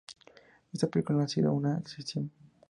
[0.73, 2.31] Esta película no ha sido una excepción.